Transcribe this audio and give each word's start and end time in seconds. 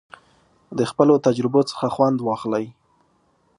د 0.77 0.79
خپلو 0.91 1.13
تجربو 1.25 1.61
څخه 1.71 1.85
خوند 1.95 2.17
واخلئ. 2.21 2.65